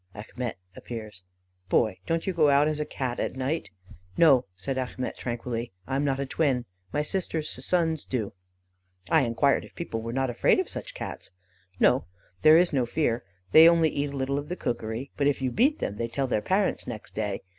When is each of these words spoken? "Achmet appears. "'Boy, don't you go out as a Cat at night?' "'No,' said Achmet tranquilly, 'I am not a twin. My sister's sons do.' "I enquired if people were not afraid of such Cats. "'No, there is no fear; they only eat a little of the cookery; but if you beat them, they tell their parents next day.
"Achmet 0.15 0.57
appears. 0.75 1.21
"'Boy, 1.69 1.99
don't 2.07 2.25
you 2.25 2.33
go 2.33 2.49
out 2.49 2.67
as 2.67 2.79
a 2.79 2.85
Cat 2.87 3.19
at 3.19 3.35
night?' 3.35 3.69
"'No,' 4.17 4.45
said 4.55 4.75
Achmet 4.79 5.15
tranquilly, 5.15 5.73
'I 5.85 5.97
am 5.97 6.03
not 6.03 6.19
a 6.19 6.25
twin. 6.25 6.65
My 6.91 7.03
sister's 7.03 7.63
sons 7.63 8.03
do.' 8.03 8.33
"I 9.11 9.21
enquired 9.21 9.63
if 9.63 9.75
people 9.75 10.01
were 10.01 10.11
not 10.11 10.31
afraid 10.31 10.59
of 10.59 10.67
such 10.67 10.95
Cats. 10.95 11.29
"'No, 11.79 12.05
there 12.41 12.57
is 12.57 12.73
no 12.73 12.87
fear; 12.87 13.23
they 13.51 13.69
only 13.69 13.89
eat 13.89 14.09
a 14.09 14.17
little 14.17 14.39
of 14.39 14.49
the 14.49 14.55
cookery; 14.55 15.11
but 15.17 15.27
if 15.27 15.39
you 15.39 15.51
beat 15.51 15.77
them, 15.77 15.97
they 15.97 16.07
tell 16.07 16.25
their 16.25 16.41
parents 16.41 16.87
next 16.87 17.13
day. 17.13 17.43